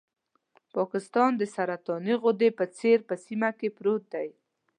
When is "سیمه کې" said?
3.25-3.67